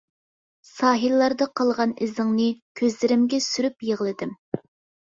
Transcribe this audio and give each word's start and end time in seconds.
ساھىللاردا 0.69 1.47
قالغان 1.61 1.93
ئىزىڭنى، 2.07 2.49
كۆزلىرىمگە 2.83 3.43
سۈرۈپ 3.53 3.89
يىغلىدىم. 3.93 4.35